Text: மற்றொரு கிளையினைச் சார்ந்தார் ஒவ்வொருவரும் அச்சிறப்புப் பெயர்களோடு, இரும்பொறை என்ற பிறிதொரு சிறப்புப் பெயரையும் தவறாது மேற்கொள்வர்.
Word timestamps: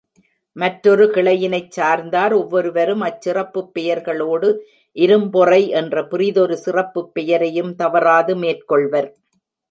மற்றொரு 0.55 1.05
கிளையினைச் 1.07 1.73
சார்ந்தார் 1.77 2.33
ஒவ்வொருவரும் 2.33 3.01
அச்சிறப்புப் 3.01 3.69
பெயர்களோடு, 3.75 4.49
இரும்பொறை 4.97 5.69
என்ற 5.73 6.05
பிறிதொரு 6.05 6.57
சிறப்புப் 6.57 7.13
பெயரையும் 7.13 7.75
தவறாது 7.75 8.35
மேற்கொள்வர். 8.35 9.09